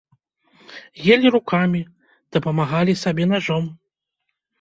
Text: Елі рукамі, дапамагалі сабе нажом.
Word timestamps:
Елі 1.15 1.27
рукамі, 1.35 1.81
дапамагалі 2.37 2.93
сабе 3.03 3.27
нажом. 3.35 3.63